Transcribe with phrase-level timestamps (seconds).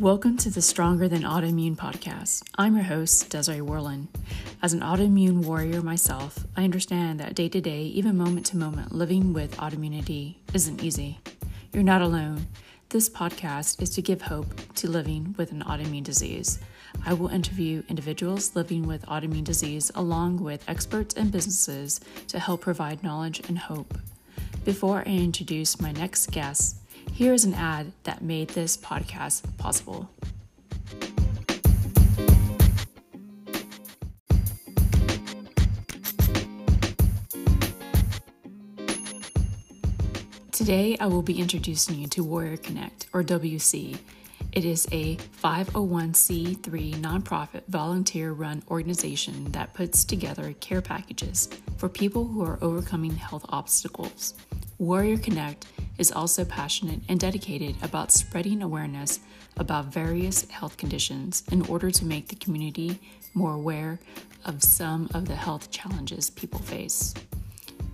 [0.00, 2.44] Welcome to the Stronger Than Autoimmune podcast.
[2.56, 4.06] I'm your host, Desiree Worland.
[4.62, 8.92] As an autoimmune warrior myself, I understand that day to day, even moment to moment,
[8.92, 11.18] living with autoimmunity isn't easy.
[11.74, 12.46] You're not alone.
[12.88, 14.46] This podcast is to give hope
[14.76, 16.60] to living with an autoimmune disease.
[17.04, 22.62] I will interview individuals living with autoimmune disease along with experts and businesses to help
[22.62, 23.98] provide knowledge and hope.
[24.64, 26.79] Before I introduce my next guest,
[27.12, 30.10] here is an ad that made this podcast possible.
[40.60, 43.98] Today, I will be introducing you to Warrior Connect, or WC.
[44.52, 51.48] It is a 501c3 nonprofit volunteer run organization that puts together care packages
[51.78, 54.34] for people who are overcoming health obstacles.
[54.78, 55.66] Warrior Connect
[56.00, 59.20] is also passionate and dedicated about spreading awareness
[59.58, 62.98] about various health conditions in order to make the community
[63.34, 64.00] more aware
[64.46, 67.12] of some of the health challenges people face.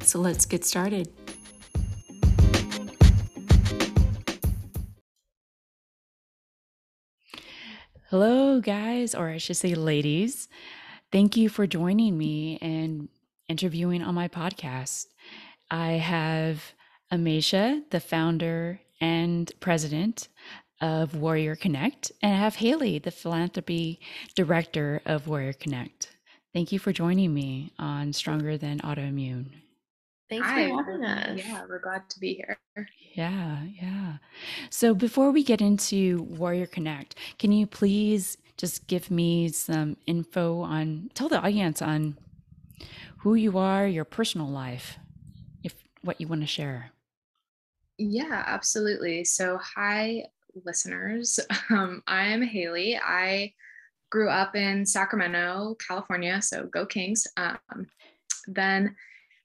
[0.03, 1.09] So let's get started.
[8.09, 10.49] Hello, guys, or I should say, ladies.
[11.11, 13.09] Thank you for joining me and
[13.49, 15.07] interviewing on my podcast.
[15.73, 16.73] I have
[17.13, 20.29] Amisha, the founder and president
[20.81, 24.01] of Warrior Connect, and I have Haley, the philanthropy
[24.35, 26.17] director of Warrior Connect.
[26.53, 29.47] Thank you for joining me on Stronger Than Autoimmune.
[30.29, 30.69] Thanks Hi.
[30.69, 31.39] for having us.
[31.39, 32.59] Yeah, we're glad to be here.
[33.15, 34.17] Yeah, yeah.
[34.71, 40.61] So before we get into Warrior Connect, can you please just give me some info
[40.61, 42.19] on, tell the audience on
[43.19, 44.99] who you are, your personal life,
[45.63, 46.91] if what you want to share?
[47.99, 49.25] Yeah, absolutely.
[49.25, 50.27] So, hi,
[50.65, 51.41] listeners.
[51.71, 52.97] Um, I'm Haley.
[52.97, 53.53] I
[54.11, 56.41] grew up in Sacramento, California.
[56.41, 57.27] So, go Kings.
[57.37, 57.87] Um,
[58.47, 58.95] then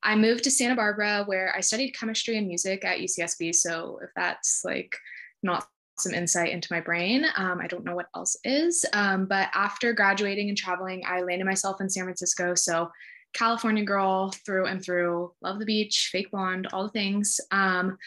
[0.04, 3.54] I moved to Santa Barbara where I studied chemistry and music at UCSB.
[3.54, 4.96] So if that's like
[5.44, 5.68] not
[6.00, 8.86] some insight into my brain, um, I don't know what else is.
[8.94, 12.56] Um, but after graduating and traveling, I landed myself in San Francisco.
[12.56, 12.90] So
[13.34, 17.40] California girl through and through, love the beach, fake blonde, all the things.
[17.52, 17.98] Um,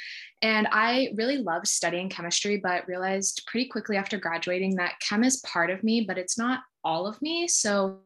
[0.42, 5.38] and I really loved studying chemistry, but realized pretty quickly after graduating that chem is
[5.38, 7.48] part of me, but it's not all of me.
[7.48, 8.00] So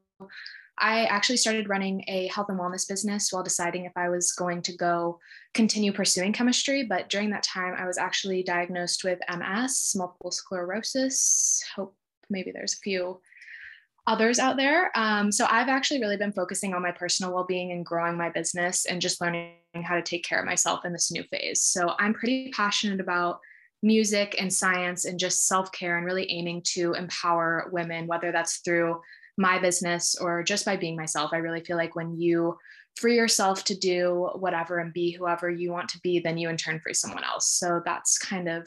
[0.81, 4.63] I actually started running a health and wellness business while deciding if I was going
[4.63, 5.19] to go
[5.55, 6.85] continue pursuing chemistry.
[6.85, 11.65] But during that time, I was actually diagnosed with MS, multiple sclerosis.
[11.75, 11.97] Hope
[12.31, 13.21] maybe there's a few
[14.09, 14.91] others out there.
[14.97, 18.31] Um, so I've actually really been focusing on my personal well being and growing my
[18.31, 19.53] business and just learning
[19.83, 21.61] how to take care of myself in this new phase.
[21.61, 23.39] So I'm pretty passionate about
[23.83, 28.57] music and science and just self care and really aiming to empower women, whether that's
[28.59, 28.99] through
[29.37, 31.35] my business or just by being myself.
[31.35, 32.57] I really feel like when you
[32.97, 36.57] free yourself to do whatever and be whoever you want to be, then you in
[36.57, 37.51] turn free someone else.
[37.51, 38.67] So that's kind of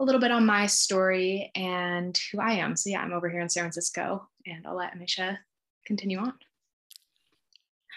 [0.00, 2.74] a little bit on my story and who I am.
[2.76, 5.38] So yeah, I'm over here in San Francisco and I'll let Amisha
[5.86, 6.34] continue on.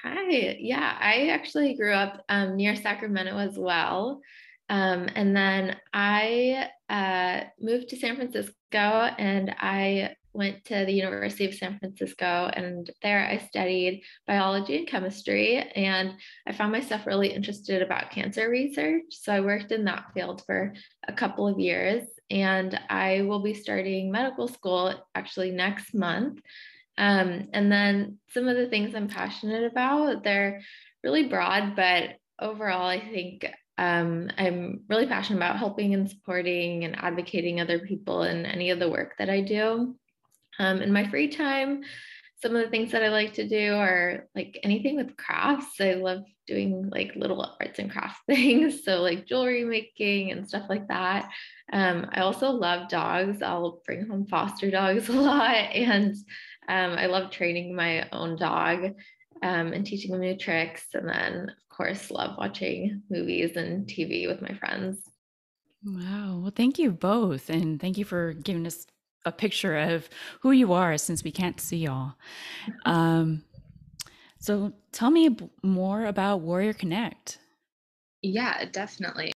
[0.03, 0.57] Hi.
[0.59, 4.21] Yeah, I actually grew up um, near Sacramento as well.
[4.69, 11.45] Um, and then I uh, moved to San Francisco and I went to the University
[11.45, 15.57] of San Francisco, and there I studied biology and chemistry.
[15.57, 16.15] And
[16.47, 19.05] I found myself really interested about cancer research.
[19.09, 20.73] So I worked in that field for
[21.07, 26.41] a couple of years, and I will be starting medical school actually next month.
[26.97, 30.61] Um, and then some of the things I'm passionate about, they're
[31.03, 36.95] really broad, but overall, I think um, I'm really passionate about helping and supporting and
[36.95, 39.95] advocating other people in any of the work that I do.
[40.59, 41.83] Um, in my free time,
[42.41, 45.79] some of the things that I like to do are like anything with crafts.
[45.79, 48.83] I love doing like little arts and crafts things.
[48.83, 51.29] So, like jewelry making and stuff like that.
[51.71, 53.41] Um, I also love dogs.
[53.41, 55.55] I'll bring home foster dogs a lot.
[55.55, 56.15] And
[56.67, 58.93] um, I love training my own dog
[59.41, 60.85] um, and teaching them new tricks.
[60.93, 64.99] And then, of course, love watching movies and TV with my friends.
[65.85, 66.39] Wow.
[66.41, 67.49] Well, thank you both.
[67.49, 68.85] And thank you for giving us
[69.25, 70.09] a picture of
[70.41, 72.13] who you are since we can't see y'all.
[72.85, 73.43] Um,
[74.39, 77.39] so tell me more about Warrior Connect.
[78.21, 79.31] Yeah, definitely.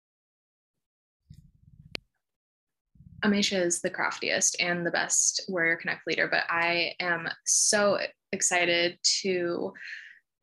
[3.23, 7.99] Amisha is the craftiest and the best Warrior Connect leader, but I am so
[8.31, 9.73] excited to.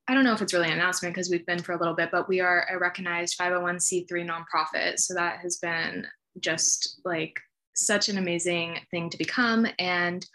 [0.09, 2.11] I don't know if it's really an announcement because we've been for a little bit,
[2.11, 4.99] but we are a recognized 501c3 nonprofit.
[4.99, 6.07] So that has been
[6.41, 7.39] just like
[7.75, 9.67] such an amazing thing to become.
[9.79, 10.27] And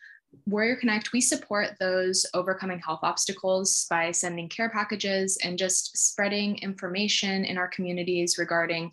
[0.46, 6.58] Warrior Connect, we support those overcoming health obstacles by sending care packages and just spreading
[6.58, 8.92] information in our communities regarding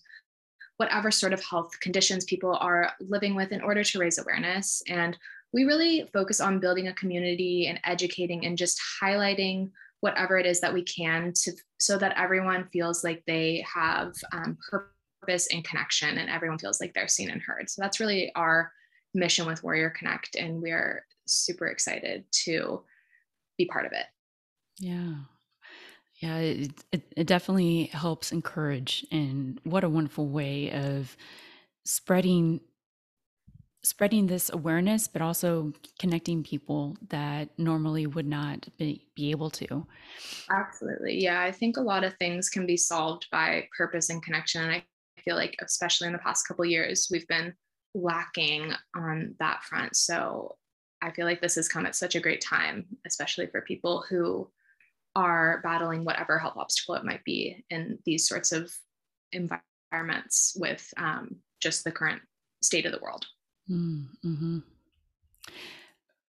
[0.76, 4.82] whatever sort of health conditions people are living with in order to raise awareness.
[4.88, 5.16] And
[5.52, 9.70] we really focus on building a community and educating and just highlighting
[10.00, 14.58] whatever it is that we can to so that everyone feels like they have um,
[14.68, 14.93] purpose
[15.28, 17.70] and connection and everyone feels like they're seen and heard.
[17.70, 18.72] So that's really our
[19.14, 20.36] mission with Warrior Connect.
[20.36, 22.82] And we're super excited to
[23.58, 24.06] be part of it.
[24.78, 25.14] Yeah.
[26.20, 31.16] Yeah, it, it, it definitely helps encourage, and what a wonderful way of
[31.84, 32.60] spreading
[33.82, 39.86] spreading this awareness, but also connecting people that normally would not be, be able to.
[40.50, 41.22] Absolutely.
[41.22, 41.42] Yeah.
[41.42, 44.62] I think a lot of things can be solved by purpose and connection.
[44.62, 44.84] And I
[45.24, 47.54] feel like, especially in the past couple years, we've been
[47.94, 49.96] lacking on that front.
[49.96, 50.56] So
[51.02, 54.50] I feel like this has come at such a great time, especially for people who
[55.16, 58.72] are battling whatever health obstacle it might be in these sorts of
[59.32, 62.20] environments with um, just the current
[62.62, 63.26] state of the world.
[63.70, 64.58] Mm-hmm.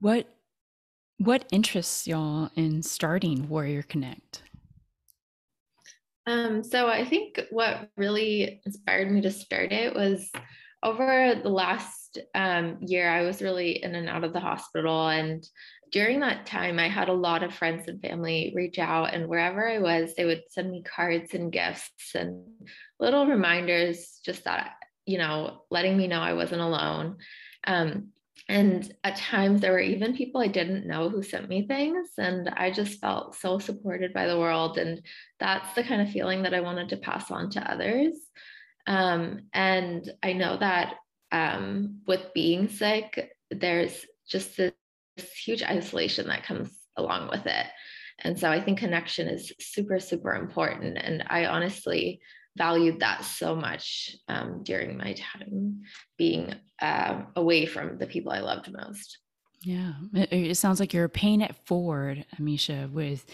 [0.00, 0.26] What
[1.18, 4.42] what interests y'all in starting Warrior Connect?
[6.30, 10.30] Um, so I think what really inspired me to start it was
[10.80, 15.08] over the last um, year, I was really in and out of the hospital.
[15.08, 15.44] And
[15.90, 19.68] during that time, I had a lot of friends and family reach out, and wherever
[19.68, 22.44] I was, they would send me cards and gifts and
[23.00, 24.74] little reminders, just that,
[25.06, 27.16] you know, letting me know I wasn't alone.
[27.66, 28.10] Um,
[28.50, 32.08] and at times, there were even people I didn't know who sent me things.
[32.18, 34.76] And I just felt so supported by the world.
[34.76, 35.02] And
[35.38, 38.16] that's the kind of feeling that I wanted to pass on to others.
[38.88, 40.96] Um, and I know that
[41.30, 44.72] um, with being sick, there's just this,
[45.16, 47.66] this huge isolation that comes along with it.
[48.18, 50.98] And so I think connection is super, super important.
[50.98, 52.20] And I honestly
[52.56, 55.82] valued that so much um, during my time
[56.18, 59.18] being uh, away from the people I loved most.
[59.62, 63.26] Yeah, it, it, sounds like you're paying it forward, Amisha, with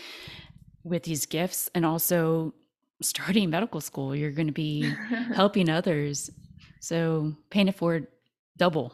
[0.82, 2.52] with these gifts, and also
[3.00, 4.14] starting medical school.
[4.14, 4.92] You're going to be
[5.34, 6.30] helping others,
[6.80, 8.08] so paying it forward
[8.56, 8.92] double.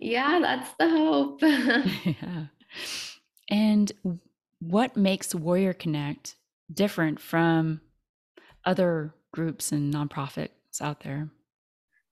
[0.00, 1.42] Yeah, that's the hope.
[1.42, 2.46] yeah.
[3.48, 3.92] And
[4.58, 6.34] what makes Warrior Connect
[6.72, 7.80] different from
[8.64, 10.50] other groups and nonprofits
[10.80, 11.28] out there?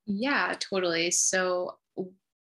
[0.07, 1.11] Yeah, totally.
[1.11, 1.77] So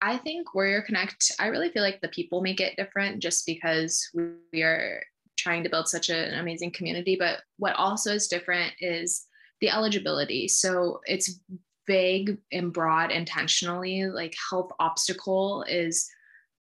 [0.02, 4.06] I think Warrior Connect, I really feel like the people make it different just because
[4.52, 5.02] we are
[5.36, 7.16] trying to build such an amazing community.
[7.18, 9.26] But what also is different is
[9.60, 10.48] the eligibility.
[10.48, 11.40] So it's
[11.86, 16.08] vague and broad intentionally, like health obstacle is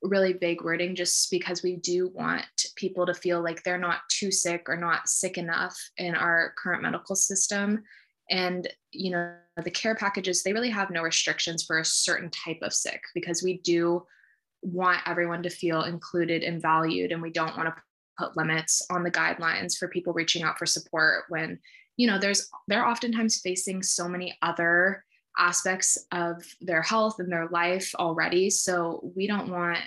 [0.05, 2.45] really vague wording just because we do want
[2.77, 6.83] people to feel like they're not too sick or not sick enough in our current
[6.83, 7.83] medical system.
[8.31, 12.59] And you know the care packages they really have no restrictions for a certain type
[12.62, 14.06] of sick because we do
[14.62, 17.12] want everyone to feel included and valued.
[17.12, 17.83] And we don't want to
[18.19, 21.59] put limits on the guidelines for people reaching out for support when
[21.97, 25.05] you know there's they're oftentimes facing so many other
[25.38, 28.50] aspects of their health and their life already.
[28.50, 29.81] So we don't want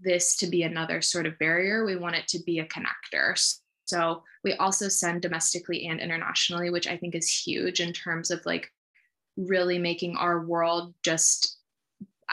[0.00, 4.22] this to be another sort of barrier we want it to be a connector so
[4.44, 8.70] we also send domestically and internationally which i think is huge in terms of like
[9.36, 11.58] really making our world just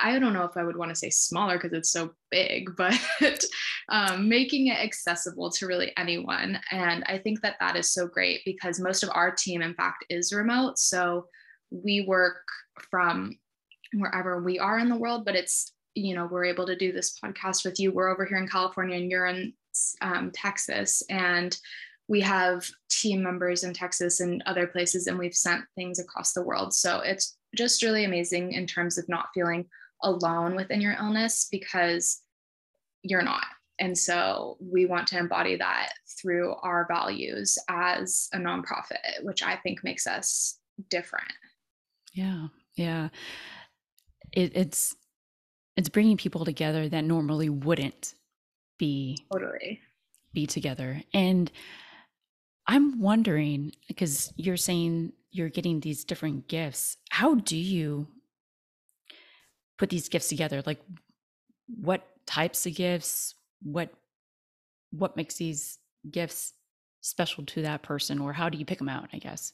[0.01, 3.45] I don't know if I would want to say smaller because it's so big, but
[3.89, 6.59] um, making it accessible to really anyone.
[6.71, 10.05] And I think that that is so great because most of our team, in fact,
[10.09, 10.79] is remote.
[10.79, 11.27] So
[11.71, 12.41] we work
[12.89, 13.37] from
[13.93, 17.17] wherever we are in the world, but it's, you know, we're able to do this
[17.19, 17.91] podcast with you.
[17.91, 19.53] We're over here in California and you're in
[20.01, 21.03] um, Texas.
[21.09, 21.57] And
[22.07, 26.41] we have team members in Texas and other places, and we've sent things across the
[26.41, 26.73] world.
[26.73, 29.65] So it's just really amazing in terms of not feeling
[30.01, 32.21] alone within your illness because
[33.03, 33.45] you're not.
[33.79, 39.55] And so we want to embody that through our values as a nonprofit, which I
[39.57, 40.57] think makes us
[40.89, 41.31] different.
[42.13, 42.47] Yeah.
[42.75, 43.09] Yeah.
[44.31, 44.95] It, it's,
[45.79, 48.13] it's bringing people together that normally wouldn't
[48.77, 49.79] be totally
[50.33, 51.01] be together.
[51.13, 51.49] And
[52.67, 56.97] I'm wondering because you're saying you're getting these different gifts.
[57.11, 58.07] How do you
[59.77, 60.61] put these gifts together?
[60.65, 60.81] Like
[61.67, 63.35] what types of gifts?
[63.63, 63.89] What
[64.91, 65.77] what makes these
[66.11, 66.51] gifts
[66.99, 69.53] special to that person or how do you pick them out, I guess?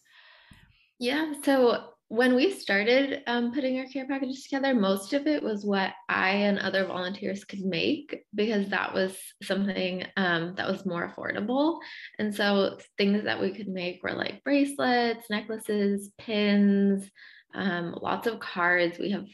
[0.97, 1.33] Yeah.
[1.43, 5.91] So when we started um, putting our care packages together, most of it was what
[6.07, 11.79] I and other volunteers could make because that was something um, that was more affordable.
[12.19, 17.09] And so things that we could make were like bracelets, necklaces, pins,
[17.55, 18.99] um, lots of cards.
[18.99, 19.25] We have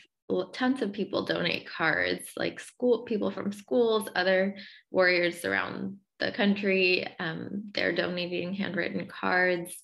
[0.54, 4.56] tons of people donate cards, like school people from schools, other
[4.92, 7.06] warriors around the country.
[7.20, 9.76] Um, they're donating handwritten cards.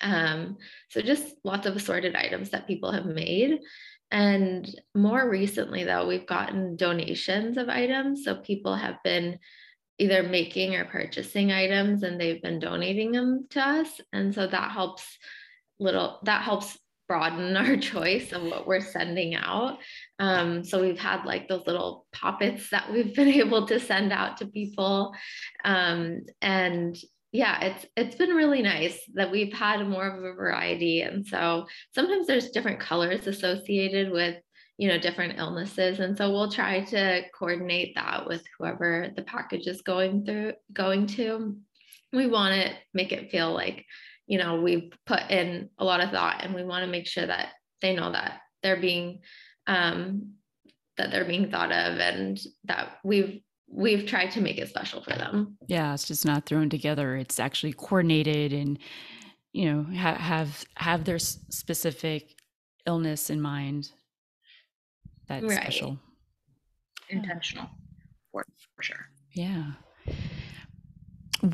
[0.00, 0.58] Um,
[0.90, 3.60] so just lots of assorted items that people have made.
[4.10, 8.24] And more recently, though, we've gotten donations of items.
[8.24, 9.38] So people have been
[9.98, 14.00] either making or purchasing items and they've been donating them to us.
[14.12, 15.18] And so that helps
[15.78, 16.78] little, that helps
[17.08, 19.78] broaden our choice of what we're sending out.
[20.18, 24.38] Um, so we've had like those little poppets that we've been able to send out
[24.38, 25.14] to people.
[25.64, 26.96] Um, and
[27.32, 31.66] yeah it's it's been really nice that we've had more of a variety and so
[31.94, 34.36] sometimes there's different colors associated with
[34.78, 39.66] you know different illnesses and so we'll try to coordinate that with whoever the package
[39.66, 41.56] is going through going to.
[42.10, 43.84] We want to make it feel like
[44.26, 47.26] you know we've put in a lot of thought and we want to make sure
[47.26, 47.48] that
[47.82, 49.20] they know that they're being
[49.66, 50.34] um
[50.96, 53.40] that they're being thought of and that we've
[53.70, 55.56] we've tried to make it special for them.
[55.66, 57.16] Yeah, it's just not thrown together.
[57.16, 58.78] It's actually coordinated and
[59.52, 62.34] you know ha- have have their specific
[62.86, 63.90] illness in mind.
[65.28, 65.60] That's right.
[65.60, 65.98] special.
[67.10, 67.68] Intentional
[68.32, 68.44] for,
[68.76, 69.08] for sure.
[69.34, 69.72] Yeah.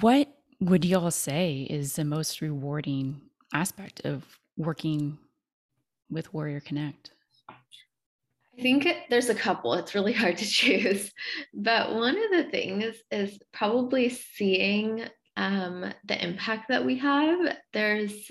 [0.01, 0.29] What
[0.61, 3.21] would y'all say is the most rewarding
[3.53, 4.25] aspect of
[4.57, 5.19] working
[6.11, 7.11] with Warrior Connect?
[8.57, 9.75] I think there's a couple.
[9.75, 11.13] It's really hard to choose.
[11.53, 15.05] But one of the things is probably seeing
[15.37, 17.57] um, the impact that we have.
[17.73, 18.31] There's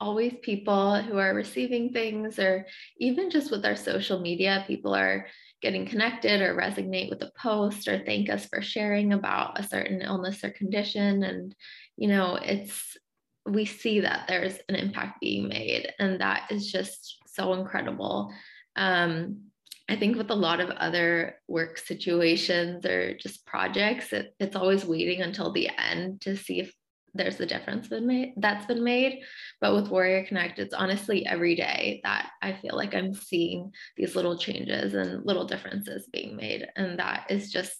[0.00, 2.66] always people who are receiving things, or
[2.98, 5.26] even just with our social media, people are
[5.62, 10.00] getting connected or resonate with a post or thank us for sharing about a certain
[10.00, 11.22] illness or condition.
[11.22, 11.54] And,
[11.98, 12.96] you know, it's,
[13.44, 18.32] we see that there's an impact being made, and that is just so incredible.
[18.74, 19.49] Um,
[19.90, 24.84] I think with a lot of other work situations or just projects, it, it's always
[24.84, 26.72] waiting until the end to see if
[27.12, 29.24] there's a difference been made that's been made.
[29.60, 34.14] But with Warrior Connect, it's honestly every day that I feel like I'm seeing these
[34.14, 36.68] little changes and little differences being made.
[36.76, 37.72] And that is just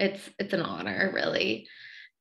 [0.00, 1.68] it's it's an honor, really.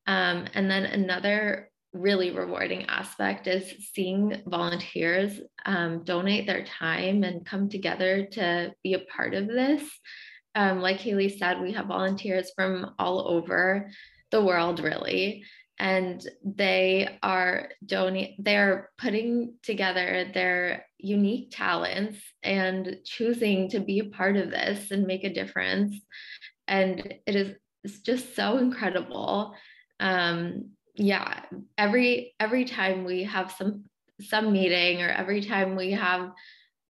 [0.06, 7.46] Um, and then another really rewarding aspect is seeing volunteers um, donate their time and
[7.46, 9.84] come together to be a part of this.
[10.56, 13.90] Um, like Haley said, we have volunteers from all over
[14.32, 15.44] the world, really,
[15.80, 18.36] and they are donate.
[18.40, 25.08] They're putting together their unique talents and choosing to be a part of this and
[25.08, 25.96] make a difference.
[26.68, 29.56] And it is it's just so incredible.
[30.00, 31.42] Um, yeah
[31.78, 33.84] every every time we have some
[34.20, 36.32] some meeting or every time we have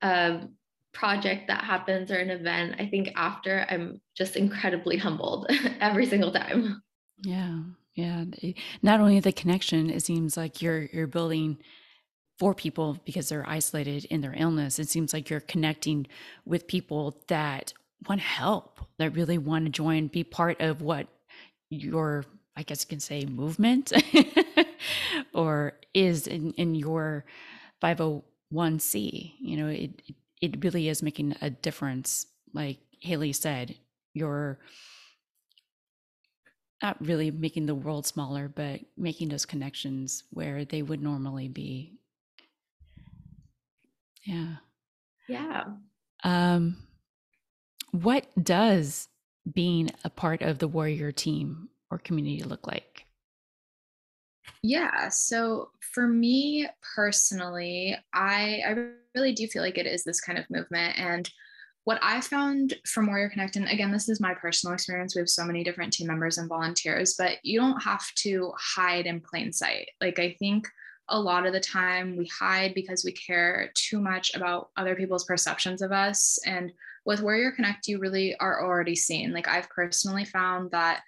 [0.02, 0.48] a
[0.92, 5.46] project that happens or an event i think after i'm just incredibly humbled
[5.80, 6.82] every single time.
[7.22, 7.58] Yeah
[7.94, 8.24] yeah
[8.82, 11.58] not only the connection it seems like you're you're building
[12.40, 14.78] for people because they're isolated in their illness.
[14.78, 16.06] It seems like you're connecting
[16.46, 17.74] with people that
[18.08, 21.06] want help that really want to join be part of what
[21.68, 22.24] your
[22.56, 23.92] I guess you can say movement
[25.34, 27.24] or is in, in your
[27.82, 29.34] 501c.
[29.40, 30.02] You know, it,
[30.40, 32.26] it really is making a difference.
[32.52, 33.76] Like Haley said,
[34.12, 34.58] you're
[36.82, 41.98] not really making the world smaller, but making those connections where they would normally be.
[44.24, 44.56] Yeah.
[45.28, 45.64] Yeah.
[46.24, 46.76] Um,
[47.92, 49.08] what does
[49.50, 53.06] being a part of the warrior team or community look like?
[54.62, 55.08] Yeah.
[55.08, 60.48] So for me personally, I, I really do feel like it is this kind of
[60.50, 60.98] movement.
[60.98, 61.30] And
[61.84, 65.14] what I found from Warrior Connect, and again, this is my personal experience.
[65.14, 69.06] We have so many different team members and volunteers, but you don't have to hide
[69.06, 69.88] in plain sight.
[70.00, 70.68] Like, I think
[71.08, 75.24] a lot of the time we hide because we care too much about other people's
[75.24, 76.38] perceptions of us.
[76.46, 76.70] And
[77.04, 79.32] with Warrior Connect, you really are already seen.
[79.32, 81.00] Like, I've personally found that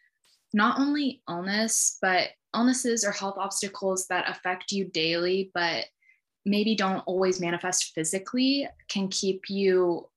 [0.53, 5.87] not only illness, but illnesses or health obstacles that affect you daily, but
[6.45, 10.09] maybe don't always manifest physically, can keep you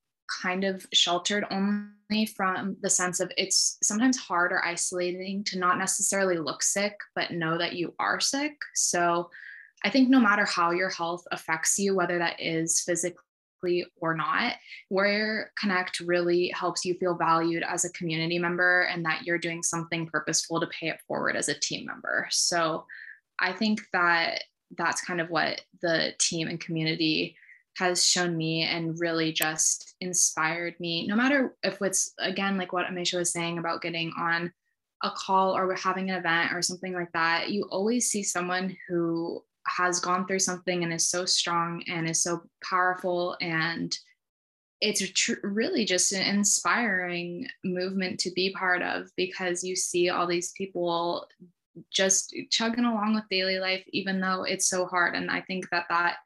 [0.42, 5.78] kind of sheltered only from the sense of it's sometimes hard or isolating to not
[5.78, 8.58] necessarily look sick, but know that you are sick.
[8.74, 9.30] So
[9.84, 13.22] I think no matter how your health affects you, whether that is physically
[14.02, 14.54] or not,
[14.90, 19.64] Warrior Connect really helps you feel valued as a community member and that you're doing
[19.64, 22.28] something purposeful to pay it forward as a team member.
[22.32, 22.86] So
[23.40, 24.44] I think that
[24.78, 27.36] that's kind of what the team and community
[27.78, 32.88] has shown me and really just inspired me no matter if it's again like what
[32.88, 34.52] amisha was saying about getting on
[35.04, 39.44] a call or having an event or something like that you always see someone who
[39.68, 43.98] has gone through something and is so strong and is so powerful and
[44.82, 50.28] it's tr- really just an inspiring movement to be part of because you see all
[50.28, 51.28] these people
[51.92, 55.86] just chugging along with daily life even though it's so hard and i think that
[55.90, 56.18] that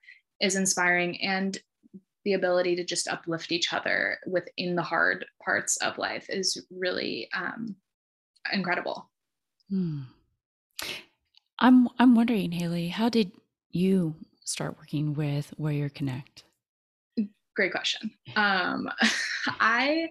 [0.41, 1.59] is inspiring and
[2.25, 7.29] the ability to just uplift each other within the hard parts of life is really
[7.35, 7.75] um,
[8.51, 9.09] incredible
[9.69, 10.01] hmm.
[11.59, 13.31] I'm I'm wondering, Haley, how did
[13.71, 16.43] you start working with Warrior Connect?
[17.55, 18.11] Great question.
[18.35, 18.89] Um,
[19.59, 20.09] I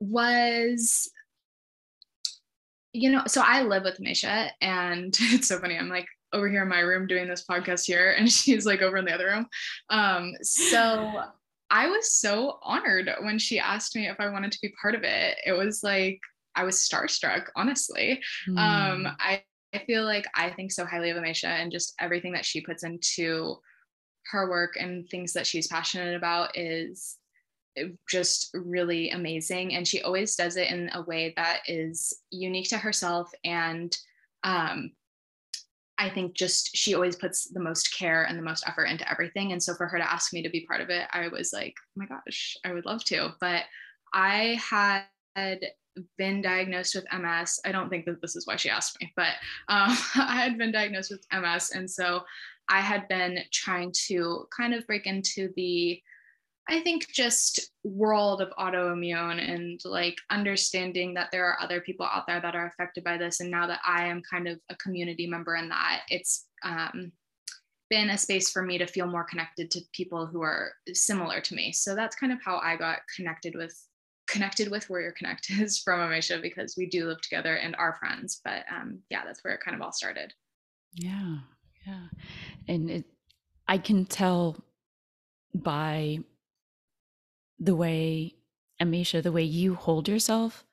[0.00, 1.10] was,
[2.92, 5.78] you know, so I live with Misha, and it's so funny.
[5.78, 8.98] I'm like over here in my room doing this podcast here, and she's like over
[8.98, 9.46] in the other room.
[9.88, 11.22] Um, so
[11.72, 15.04] I was so honored when she asked me if I wanted to be part of
[15.04, 15.38] it.
[15.46, 16.20] It was like
[16.54, 18.20] I was starstruck, honestly.
[18.48, 18.58] Mm.
[18.58, 19.16] Um.
[19.18, 22.60] I I feel like I think so highly of Amisha and just everything that she
[22.60, 23.58] puts into
[24.30, 27.16] her work and things that she's passionate about is
[28.08, 29.74] just really amazing.
[29.74, 33.30] And she always does it in a way that is unique to herself.
[33.44, 33.96] And
[34.42, 34.90] um,
[35.98, 39.52] I think just she always puts the most care and the most effort into everything.
[39.52, 41.74] And so for her to ask me to be part of it, I was like,
[41.78, 43.34] oh my gosh, I would love to.
[43.40, 43.64] But
[44.12, 45.04] I had
[46.18, 47.60] been diagnosed with MS.
[47.64, 49.34] I don't think that this is why she asked me, but
[49.68, 51.70] um, I had been diagnosed with MS.
[51.74, 52.22] And so
[52.68, 56.00] I had been trying to kind of break into the,
[56.68, 62.26] I think, just world of autoimmune and like understanding that there are other people out
[62.26, 63.40] there that are affected by this.
[63.40, 67.12] And now that I am kind of a community member in that, it's um,
[67.90, 71.54] been a space for me to feel more connected to people who are similar to
[71.54, 71.72] me.
[71.72, 73.76] So that's kind of how I got connected with
[74.30, 78.40] connected with Warrior Connect is from Amisha because we do live together and are friends.
[78.44, 80.32] But um, yeah, that's where it kind of all started.
[80.94, 81.36] Yeah,
[81.86, 82.06] yeah,
[82.68, 83.04] and it,
[83.68, 84.56] I can tell
[85.54, 86.20] by
[87.58, 88.34] the way
[88.80, 90.64] Amisha, the way you hold yourself,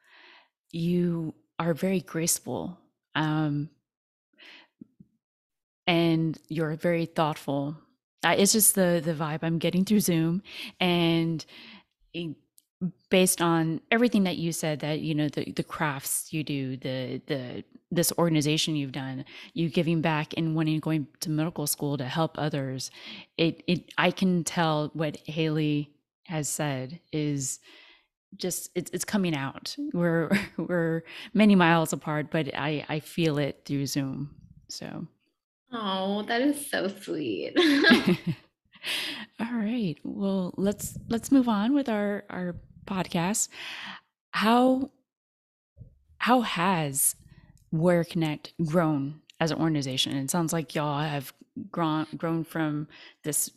[0.72, 2.80] you are very graceful.
[3.16, 3.70] Um,
[5.86, 7.78] and you're very thoughtful.
[8.24, 10.42] Uh, it's just the the vibe I'm getting through Zoom,
[10.80, 11.46] and
[13.10, 17.22] based on everything that you said that you know the the crafts you do the
[17.26, 22.06] the this organization you've done you giving back and wanting going to medical school to
[22.06, 22.92] help others
[23.38, 25.90] it it i can tell what haley
[26.26, 27.60] has said is
[28.36, 29.76] just it's, it's coming out.
[29.94, 34.36] We're we're many miles apart but i i feel it through zoom
[34.70, 35.08] so.
[35.72, 37.54] Oh that is so sweet
[39.40, 42.56] all right well let's let's move on with our our
[42.88, 43.50] podcast.
[44.32, 44.90] How
[46.20, 47.16] how has
[47.72, 50.18] Warrior Connect grown as an organization?
[50.18, 51.34] It sounds like y'all have
[51.70, 52.88] grown grown from
[53.24, 53.52] this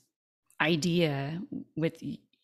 [0.60, 1.40] idea
[1.76, 1.94] with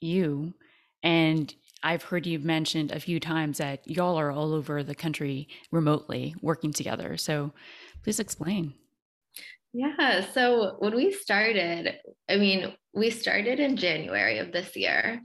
[0.01, 0.55] you
[1.03, 5.49] and I've heard you've mentioned a few times that y'all are all over the country
[5.71, 7.17] remotely working together.
[7.17, 7.53] So
[8.03, 8.75] please explain.
[9.77, 10.25] Yeah.
[10.33, 11.99] So when we started,
[12.31, 15.21] I mean, we started in January of this year.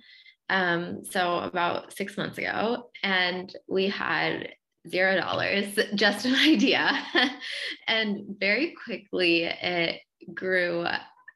[0.50, 4.50] Um, so about six months ago, and we had
[4.90, 6.92] zero dollars, just an idea.
[7.88, 10.02] and very quickly it
[10.34, 10.86] grew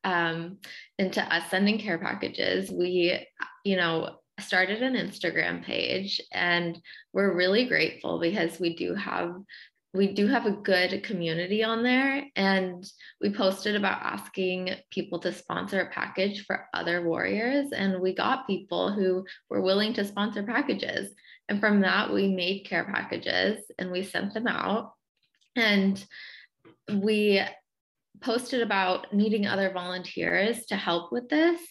[0.03, 0.57] um,
[0.99, 2.69] into us sending care packages.
[2.69, 3.25] We,
[3.63, 6.77] you know, started an Instagram page and
[7.13, 9.33] we're really grateful because we do have
[9.95, 12.85] we do have a good community on there and
[13.21, 18.47] we posted about asking people to sponsor a package for other warriors and we got
[18.47, 21.13] people who were willing to sponsor packages.
[21.47, 24.91] And from that we made care packages and we sent them out.
[25.55, 26.03] And
[26.91, 27.41] we
[28.21, 31.61] posted about needing other volunteers to help with this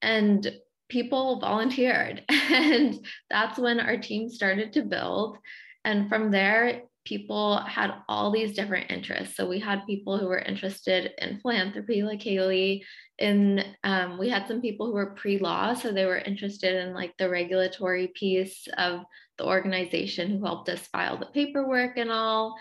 [0.00, 0.50] and
[0.88, 2.24] people volunteered.
[2.50, 5.36] And that's when our team started to build.
[5.84, 9.34] And from there people had all these different interests.
[9.36, 12.84] So we had people who were interested in philanthropy, like Haley.
[13.18, 17.16] And um, we had some people who were pre-law, so they were interested in like
[17.16, 19.00] the regulatory piece of
[19.38, 22.54] the organization who helped us file the paperwork and all.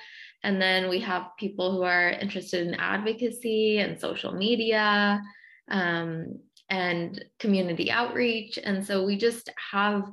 [0.43, 5.21] And then we have people who are interested in advocacy and social media
[5.69, 8.57] um, and community outreach.
[8.63, 10.03] And so we just have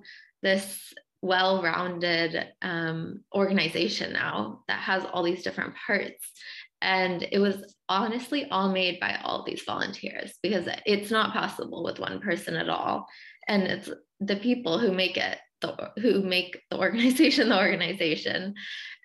[0.43, 0.93] this
[1.25, 6.31] well rounded um, organization now that has all these different parts.
[6.83, 11.99] And it was honestly all made by all these volunteers because it's not possible with
[11.99, 13.07] one person at all.
[13.49, 18.55] And it's the people who make it, the, who make the organization the organization.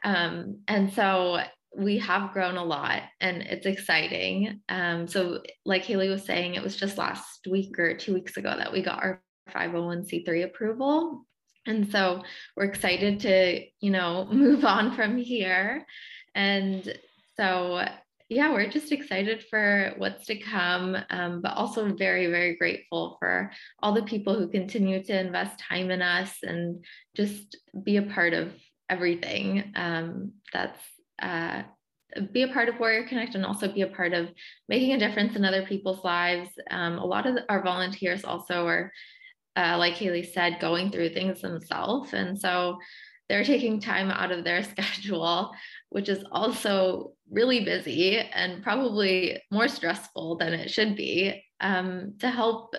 [0.03, 1.39] Um, and so
[1.73, 4.59] we have grown a lot and it's exciting.
[4.67, 8.53] Um, so, like Haley was saying, it was just last week or two weeks ago
[8.57, 9.21] that we got our
[9.53, 11.25] 501c3 approval.
[11.69, 12.23] And so
[12.55, 15.85] we're excited to, you know, move on from here.
[16.35, 16.97] And
[17.37, 17.85] so,
[18.27, 23.51] yeah, we're just excited for what's to come, um, but also very, very grateful for
[23.81, 28.33] all the people who continue to invest time in us and just be a part
[28.33, 28.51] of
[28.89, 30.79] everything um, that's
[31.21, 31.63] uh,
[32.31, 34.29] be a part of Warrior Connect and also be a part of
[34.67, 36.49] making a difference in other people's lives.
[36.71, 38.91] Um, a lot of our volunteers also are,
[39.59, 42.13] uh, like Haley said, going through things themselves.
[42.13, 42.79] And so
[43.27, 45.51] they're taking time out of their schedule,
[45.89, 52.29] which is also really busy and probably more stressful than it should be um, to
[52.29, 52.73] help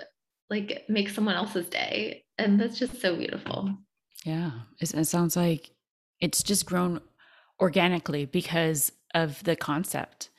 [0.48, 2.24] like make someone else's day.
[2.38, 3.76] And that's just so beautiful.
[4.24, 4.50] Yeah.
[4.80, 5.70] It, it sounds like
[6.20, 7.00] it's just grown
[7.60, 10.30] organically because of the concept.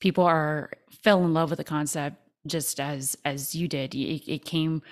[0.00, 0.70] People are
[1.02, 3.94] fell in love with the concept just as as you did.
[3.94, 4.82] It, it came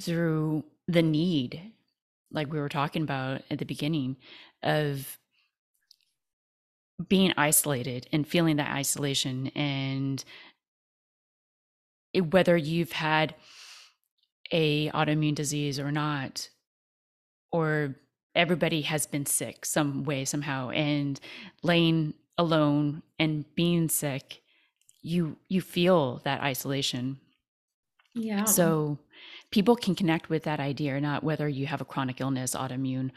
[0.00, 1.72] through the need,
[2.30, 4.16] like we were talking about at the beginning,
[4.62, 5.18] of
[7.08, 10.24] being isolated and feeling that isolation and
[12.14, 13.34] it, whether you've had
[14.50, 16.48] a autoimmune disease or not
[17.52, 17.96] or
[18.34, 21.20] everybody has been sick some way somehow and
[21.62, 24.42] laying alone and being sick
[25.02, 27.20] you you feel that isolation.
[28.14, 28.44] Yeah.
[28.44, 28.98] So
[29.50, 33.10] people can connect with that idea or not whether you have a chronic illness autoimmune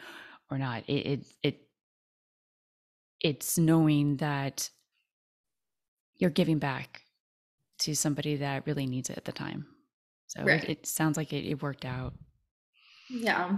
[0.49, 1.61] or not it it, it
[3.21, 4.69] it's knowing that
[6.17, 7.01] you're giving back
[7.79, 9.65] to somebody that really needs it at the time
[10.27, 10.63] so right.
[10.63, 12.13] it, it, sounds like it, it worked out
[13.09, 13.57] yeah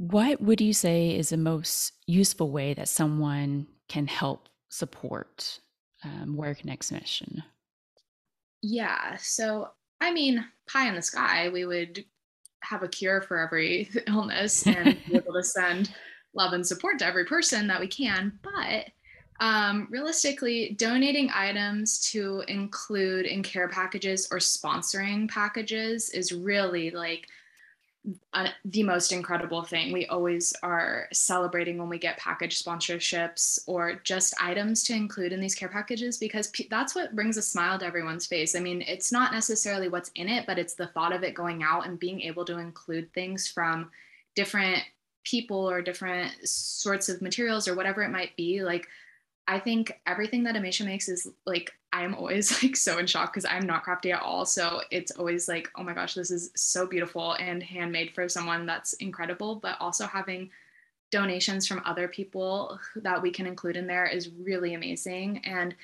[0.00, 5.60] what would you say is the most useful way that someone can help support
[6.02, 7.42] um, Warrior Connect's mission?
[8.62, 9.16] Yeah.
[9.18, 9.68] So,
[10.00, 12.04] I mean, pie in the sky, we would
[12.62, 15.94] have a cure for every illness and be able to send
[16.34, 18.38] love and support to every person that we can.
[18.42, 18.86] But
[19.40, 27.26] um, realistically, donating items to include in care packages or sponsoring packages is really like
[28.64, 29.92] the most incredible thing.
[29.92, 35.40] We always are celebrating when we get package sponsorships or just items to include in
[35.40, 38.54] these care packages because that's what brings a smile to everyone's face.
[38.54, 41.62] I mean, it's not necessarily what's in it, but it's the thought of it going
[41.62, 43.90] out and being able to include things from
[44.34, 44.82] different
[45.24, 48.62] people or different sorts of materials or whatever it might be.
[48.62, 48.88] Like,
[49.50, 53.44] I think everything that Amisha makes is like I'm always like so in shock because
[53.44, 54.46] I'm not crafty at all.
[54.46, 58.64] So it's always like, oh my gosh, this is so beautiful and handmade for someone
[58.64, 59.56] that's incredible.
[59.56, 60.50] But also having
[61.10, 65.42] donations from other people that we can include in there is really amazing.
[65.44, 65.74] And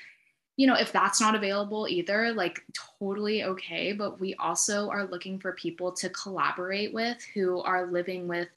[0.56, 2.62] you know, if that's not available either, like
[3.00, 3.92] totally okay.
[3.92, 8.48] But we also are looking for people to collaborate with who are living with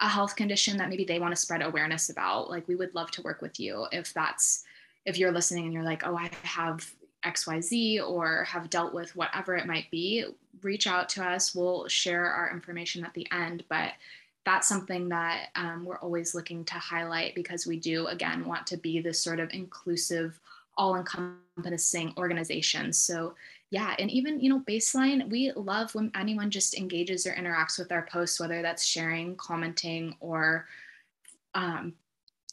[0.00, 2.50] a health condition that maybe they want to spread awareness about.
[2.50, 4.64] Like, we would love to work with you if that's
[5.04, 6.92] if you're listening and you're like, oh, I have
[7.24, 10.24] XYZ or have dealt with whatever it might be,
[10.62, 11.54] reach out to us.
[11.54, 13.64] We'll share our information at the end.
[13.68, 13.92] But
[14.44, 18.76] that's something that um, we're always looking to highlight because we do, again, want to
[18.76, 20.38] be this sort of inclusive,
[20.76, 22.92] all encompassing organization.
[22.92, 23.34] So,
[23.70, 27.92] yeah, and even, you know, baseline, we love when anyone just engages or interacts with
[27.92, 30.66] our posts, whether that's sharing, commenting, or
[31.54, 31.92] um,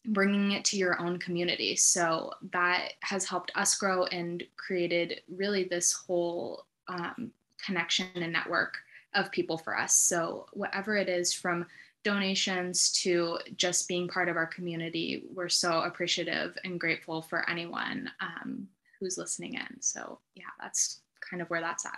[0.07, 1.75] bringing it to your own community.
[1.77, 7.31] So that has helped us grow and created really this whole um,
[7.65, 8.77] connection and network
[9.13, 9.95] of people for us.
[9.95, 11.65] So, whatever it is from
[12.03, 18.11] donations to just being part of our community, we're so appreciative and grateful for anyone
[18.19, 18.67] um,
[18.99, 19.81] who's listening in.
[19.81, 21.97] So, yeah, that's kind of where that's at.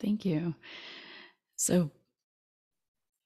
[0.00, 0.54] Thank you.
[1.56, 1.90] So,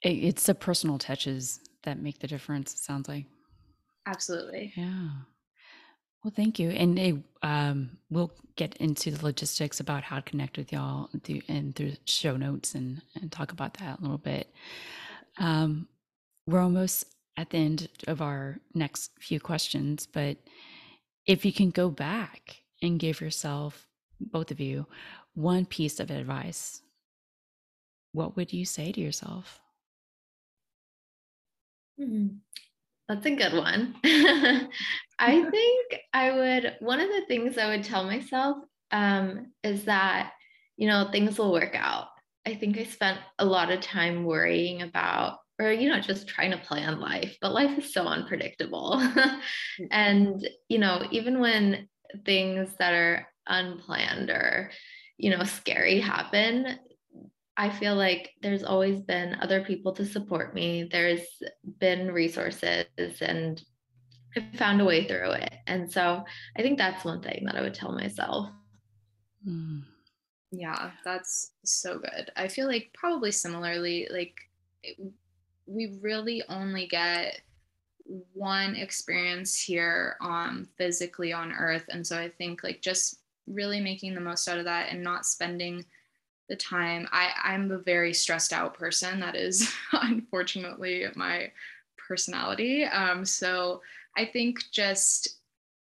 [0.03, 3.27] it's the personal touches that make the difference, it sounds like.
[4.07, 4.73] Absolutely.
[4.75, 5.09] Yeah.
[6.23, 6.71] Well, thank you.
[6.71, 11.75] And um, we'll get into the logistics about how to connect with y'all through, and
[11.75, 14.53] through show notes and, and talk about that a little bit.
[15.39, 15.89] Um,
[16.47, 20.37] we're almost at the end of our next few questions, but
[21.27, 23.87] if you can go back and give yourself,
[24.31, 24.87] both of you,
[25.35, 26.83] one piece of advice,
[28.13, 29.61] what would you say to yourself?
[31.99, 32.29] Hmm.
[33.09, 33.95] That's a good one.
[35.19, 38.59] I think I would, one of the things I would tell myself
[38.91, 40.33] um, is that,
[40.77, 42.09] you know, things will work out.
[42.47, 46.51] I think I spent a lot of time worrying about, or, you know, just trying
[46.53, 49.03] to plan life, but life is so unpredictable.
[49.81, 49.89] Mm.
[49.91, 51.89] and, you know, even when
[52.27, 54.71] things that are unplanned or,
[55.17, 56.79] you know, scary happen,
[57.57, 60.89] I feel like there's always been other people to support me.
[60.91, 61.27] There's
[61.79, 62.87] been resources
[63.21, 63.63] and
[64.37, 65.53] I've found a way through it.
[65.67, 66.25] And so
[66.57, 68.49] I think that's one thing that I would tell myself.
[69.47, 69.83] Mm.
[70.51, 72.31] Yeah, that's so good.
[72.37, 74.35] I feel like probably similarly, like
[75.67, 77.41] we really only get
[78.33, 84.15] one experience here um physically on earth and so i think like just really making
[84.15, 85.85] the most out of that and not spending
[86.49, 87.09] the time.
[87.13, 89.21] I i'm a very stressed out person.
[89.21, 91.53] That is unfortunately my
[92.09, 92.85] personality.
[92.85, 93.81] Um so
[94.17, 95.37] i think just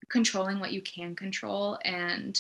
[0.10, 2.40] controlling what you can control and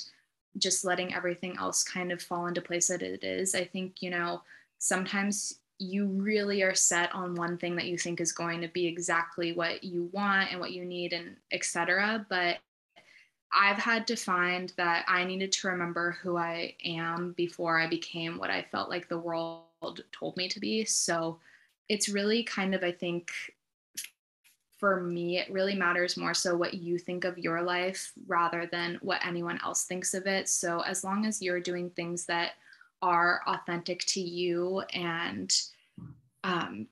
[0.57, 3.55] just letting everything else kind of fall into place that it is.
[3.55, 4.41] I think you know
[4.77, 8.85] sometimes you really are set on one thing that you think is going to be
[8.85, 12.57] exactly what you want and what you need and etc but
[13.55, 18.37] i've had to find that i needed to remember who i am before i became
[18.37, 19.63] what i felt like the world
[20.11, 20.85] told me to be.
[20.85, 21.39] So
[21.89, 23.31] it's really kind of i think
[24.79, 28.97] for me it really matters more so what you think of your life rather than
[29.01, 30.49] what anyone else thinks of it.
[30.49, 32.51] So as long as you're doing things that
[33.01, 35.53] are authentic to you and
[36.43, 36.87] um,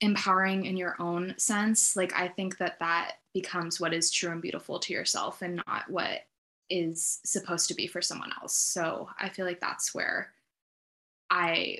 [0.00, 4.40] empowering in your own sense like i think that that becomes what is true and
[4.40, 6.20] beautiful to yourself and not what
[6.70, 10.32] is supposed to be for someone else so i feel like that's where
[11.30, 11.76] i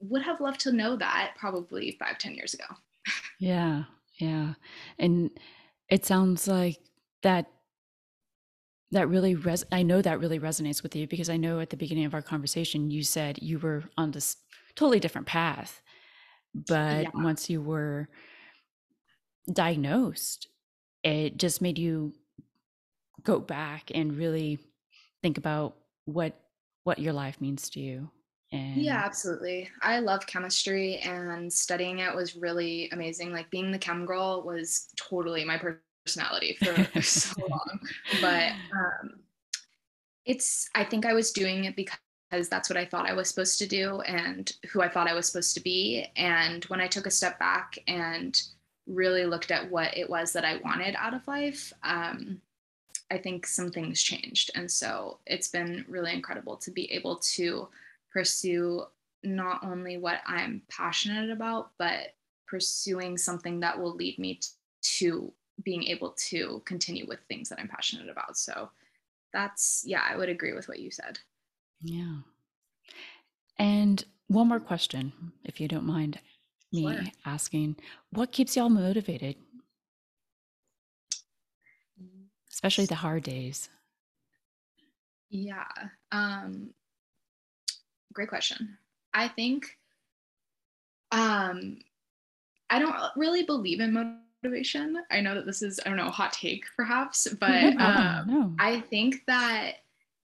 [0.00, 2.66] would have loved to know that probably five ten years ago
[3.40, 3.84] yeah
[4.18, 4.52] yeah
[4.98, 5.30] and
[5.88, 6.78] it sounds like
[7.22, 7.46] that
[8.92, 11.76] that really res I know that really resonates with you because I know at the
[11.76, 14.36] beginning of our conversation you said you were on this
[14.74, 15.82] totally different path.
[16.54, 17.10] But yeah.
[17.14, 18.08] once you were
[19.52, 20.48] diagnosed,
[21.06, 22.12] it just made you
[23.22, 24.58] go back and really
[25.22, 26.38] think about what
[26.84, 28.10] what your life means to you.
[28.52, 29.68] And yeah, absolutely.
[29.82, 33.32] I love chemistry and studying it was really amazing.
[33.32, 35.60] Like being the chem girl was totally my
[36.04, 37.80] personality for so long.
[38.20, 39.20] But um,
[40.24, 43.58] it's, I think I was doing it because that's what I thought I was supposed
[43.58, 46.06] to do and who I thought I was supposed to be.
[46.16, 48.40] And when I took a step back and
[48.86, 52.40] really looked at what it was that I wanted out of life, um,
[53.10, 54.50] I think some things changed.
[54.54, 57.68] And so it's been really incredible to be able to
[58.12, 58.84] pursue
[59.22, 62.14] not only what I'm passionate about, but
[62.46, 64.40] pursuing something that will lead me
[64.82, 68.36] to being able to continue with things that I'm passionate about.
[68.36, 68.70] So
[69.32, 71.18] that's, yeah, I would agree with what you said.
[71.82, 72.18] Yeah.
[73.58, 75.12] And one more question,
[75.44, 76.20] if you don't mind
[76.72, 77.04] me sure.
[77.24, 77.76] asking,
[78.10, 79.36] what keeps y'all motivated?
[82.50, 83.68] Especially the hard days.
[85.28, 85.66] Yeah.
[86.12, 86.70] Um,
[88.12, 88.78] great question.
[89.12, 89.76] I think
[91.12, 91.78] um,
[92.70, 94.96] I don't really believe in motivation.
[95.10, 98.52] I know that this is, I don't know, a hot take perhaps, but um, no.
[98.58, 99.76] I think that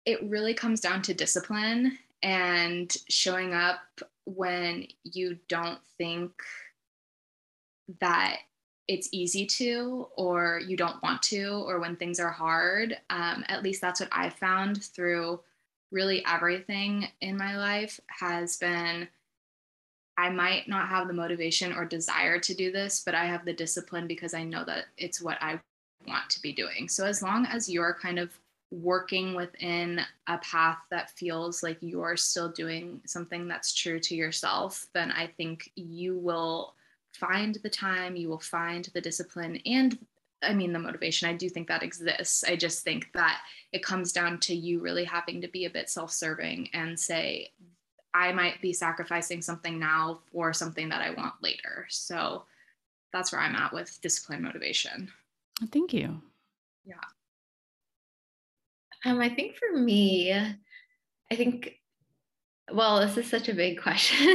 [0.04, 3.80] it really comes down to discipline and showing up
[4.26, 6.32] when you don't think
[8.00, 8.38] that
[8.88, 13.62] it's easy to or you don't want to or when things are hard um, at
[13.62, 15.40] least that's what i found through
[15.92, 19.08] really everything in my life has been
[20.18, 23.52] I might not have the motivation or desire to do this, but I have the
[23.52, 25.60] discipline because I know that it's what I
[26.06, 26.88] want to be doing.
[26.88, 28.38] So as long as you're kind of
[28.70, 34.86] working within a path that feels like you're still doing something that's true to yourself,
[34.92, 36.74] then I think you will
[37.12, 39.98] find the time, you will find the discipline and
[40.42, 42.44] I mean, the motivation, I do think that exists.
[42.44, 43.40] I just think that
[43.72, 47.52] it comes down to you really having to be a bit self serving and say,
[48.14, 51.86] I might be sacrificing something now for something that I want later.
[51.90, 52.44] So
[53.12, 55.10] that's where I'm at with discipline motivation.
[55.70, 56.20] Thank you.
[56.84, 56.94] Yeah.
[59.04, 61.72] Um, I think for me, I think,
[62.72, 64.26] well, this is such a big question.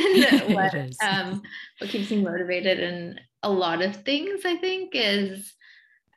[0.53, 1.41] what, um,
[1.79, 2.79] what keeps me motivated?
[2.79, 5.53] And a lot of things, I think, is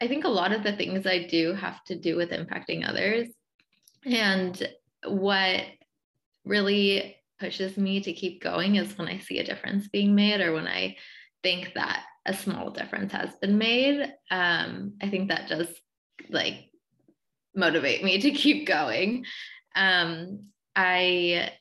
[0.00, 3.28] I think a lot of the things I do have to do with impacting others.
[4.04, 4.68] And
[5.06, 5.62] what
[6.44, 10.52] really pushes me to keep going is when I see a difference being made or
[10.52, 10.96] when I
[11.42, 14.12] think that a small difference has been made.
[14.30, 15.68] Um, I think that does
[16.28, 16.70] like
[17.54, 19.24] motivate me to keep going.
[19.76, 21.52] Um, I,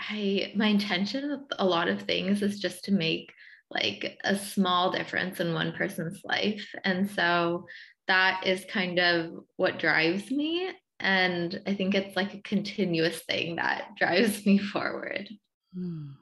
[0.00, 3.32] I, my intention with a lot of things is just to make
[3.70, 6.74] like a small difference in one person's life.
[6.84, 7.66] And so
[8.06, 10.70] that is kind of what drives me.
[11.00, 15.28] And I think it's like a continuous thing that drives me forward.
[15.76, 16.14] Mm.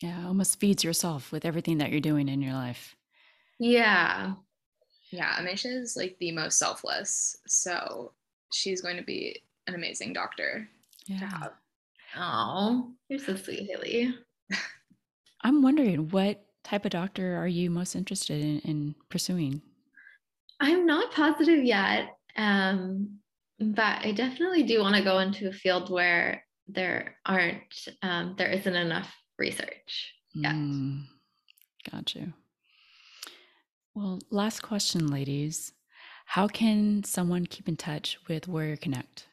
[0.00, 2.96] Yeah, almost feeds yourself with everything that you're doing in your life.
[3.58, 4.34] Yeah.
[5.10, 7.36] Yeah, Amisha is like the most selfless.
[7.46, 8.12] So
[8.54, 10.68] she's going to be an amazing doctor
[11.06, 11.48] yeah.
[12.16, 14.14] Oh, you're so sweet, Haley.
[15.42, 19.60] I'm wondering what type of doctor are you most interested in, in pursuing?
[20.60, 23.18] I'm not positive yet, um,
[23.60, 28.50] but I definitely do want to go into a field where there aren't, um, there
[28.50, 30.54] isn't enough research yet.
[30.54, 31.04] Mm,
[31.90, 32.32] got you.
[33.94, 35.72] Well, last question, ladies.
[36.24, 39.26] How can someone keep in touch with Warrior Connect?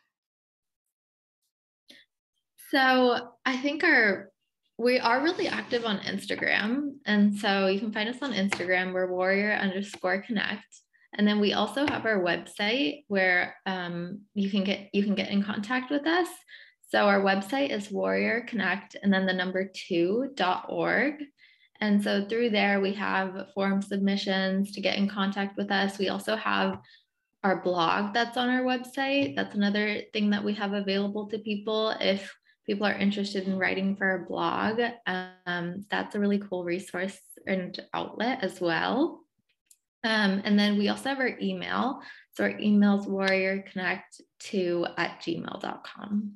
[2.69, 4.29] So I think our
[4.77, 6.93] we are really active on Instagram.
[7.05, 8.93] And so you can find us on Instagram.
[8.93, 10.65] We're warrior underscore connect.
[11.13, 15.29] And then we also have our website where um, you can get you can get
[15.29, 16.27] in contact with us.
[16.89, 21.15] So our website is warrior connect and then the number two dot org.
[21.81, 25.97] And so through there we have form submissions to get in contact with us.
[25.97, 26.79] We also have
[27.43, 29.35] our blog that's on our website.
[29.35, 32.31] That's another thing that we have available to people if
[32.65, 37.17] people are interested in writing for a blog, um, that's a really cool resource
[37.47, 39.21] and outlet as well.
[40.03, 42.01] Um, and then we also have our email.
[42.33, 46.33] So our email is warriorconnect2 at gmail.com.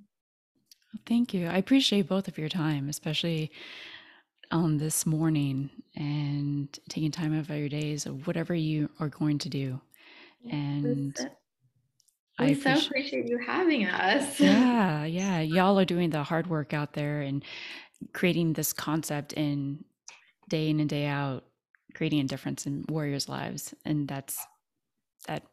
[1.05, 1.47] Thank you.
[1.47, 3.51] I appreciate both of your time, especially
[4.55, 9.37] on this morning and taking time out of your days of whatever you are going
[9.39, 9.79] to do.
[10.49, 11.15] And
[12.39, 14.39] we I appreciate, so appreciate you having us.
[14.39, 15.41] Yeah, yeah.
[15.41, 17.43] Y'all are doing the hard work out there and
[18.13, 19.83] creating this concept in
[20.49, 21.45] day in and day out,
[21.93, 23.73] creating a difference in warriors' lives.
[23.83, 24.45] And that's
[25.27, 25.43] that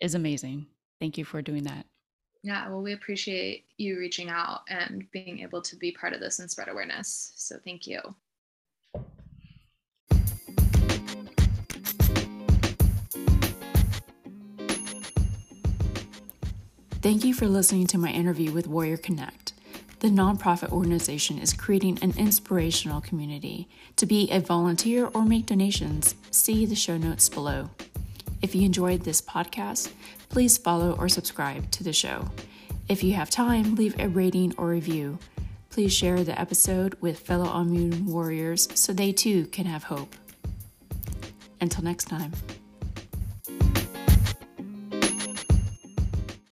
[0.00, 0.66] is amazing.
[1.00, 1.86] Thank you for doing that.
[2.42, 6.40] Yeah, well, we appreciate you reaching out and being able to be part of this
[6.40, 7.32] and spread awareness.
[7.36, 8.00] So thank you.
[17.04, 19.52] Thank you for listening to my interview with Warrior Connect.
[20.00, 23.68] The nonprofit organization is creating an inspirational community.
[23.96, 27.68] To be a volunteer or make donations, see the show notes below.
[28.40, 29.92] If you enjoyed this podcast,
[30.30, 32.30] please follow or subscribe to the show.
[32.88, 35.18] If you have time, leave a rating or review.
[35.68, 40.16] Please share the episode with fellow autoimmune warriors so they too can have hope.
[41.60, 42.32] Until next time.